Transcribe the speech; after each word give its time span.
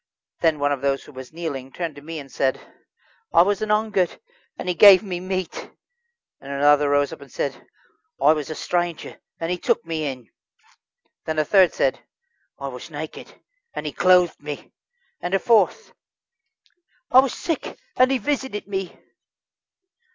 Then 0.39 0.57
one 0.57 0.71
of 0.71 0.81
those 0.81 1.03
who 1.03 1.11
was 1.11 1.31
kneeling 1.31 1.71
turned 1.71 1.93
to 1.95 2.01
me 2.01 2.17
and 2.17 2.31
said: 2.31 2.59
"I 3.31 3.43
was 3.43 3.61
an 3.61 3.69
hungred, 3.69 4.19
and 4.57 4.67
he 4.67 4.73
gave 4.73 5.03
me 5.03 5.19
meat." 5.19 5.69
And 6.39 6.51
another 6.51 6.89
rose 6.89 7.13
up 7.13 7.21
and 7.21 7.31
said: 7.31 7.67
"I 8.19 8.33
was 8.33 8.49
a 8.49 8.55
stranger, 8.55 9.19
and 9.39 9.51
he 9.51 9.59
took 9.59 9.85
me 9.85 10.07
in." 10.07 10.27
Then 11.25 11.37
a 11.37 11.45
third 11.45 11.75
said: 11.75 11.99
"I 12.57 12.69
was 12.69 12.89
naked, 12.89 13.39
and 13.75 13.85
he 13.85 13.91
clothed 13.91 14.41
me." 14.41 14.71
And 15.21 15.35
a 15.35 15.39
fourth: 15.39 15.93
"I 17.11 17.19
was 17.19 17.35
sick, 17.35 17.77
and 17.95 18.09
he 18.11 18.17
visited 18.17 18.67
me." 18.67 18.97